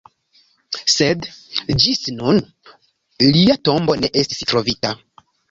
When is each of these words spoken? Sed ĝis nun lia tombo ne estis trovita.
Sed 0.93 1.27
ĝis 1.83 1.99
nun 2.15 2.41
lia 3.37 3.59
tombo 3.71 3.99
ne 4.01 4.13
estis 4.25 4.43
trovita. 4.55 4.97